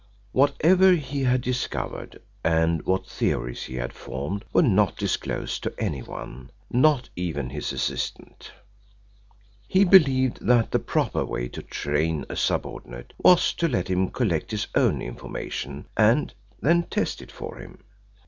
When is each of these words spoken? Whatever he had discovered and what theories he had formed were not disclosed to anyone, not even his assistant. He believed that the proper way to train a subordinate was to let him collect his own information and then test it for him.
Whatever 0.31 0.93
he 0.93 1.25
had 1.25 1.41
discovered 1.41 2.23
and 2.43 2.83
what 2.87 3.05
theories 3.05 3.61
he 3.65 3.75
had 3.75 3.93
formed 3.93 4.43
were 4.51 4.63
not 4.63 4.97
disclosed 4.97 5.61
to 5.61 5.75
anyone, 5.77 6.49
not 6.71 7.07
even 7.15 7.51
his 7.51 7.71
assistant. 7.71 8.51
He 9.67 9.83
believed 9.85 10.43
that 10.43 10.71
the 10.71 10.79
proper 10.79 11.23
way 11.23 11.49
to 11.49 11.61
train 11.61 12.25
a 12.29 12.35
subordinate 12.35 13.13
was 13.19 13.53
to 13.53 13.67
let 13.67 13.87
him 13.89 14.09
collect 14.09 14.49
his 14.49 14.65
own 14.73 15.03
information 15.03 15.85
and 15.95 16.33
then 16.59 16.81
test 16.89 17.21
it 17.21 17.31
for 17.31 17.57
him. 17.57 17.83